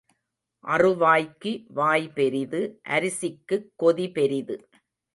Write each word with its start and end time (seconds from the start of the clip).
அறுவாய்க்கு 0.63 1.51
வாய்பெரிது 1.75 2.61
அரிசிக்குக் 2.89 3.71
கொதி 3.79 4.11
பெரிது. 4.11 4.57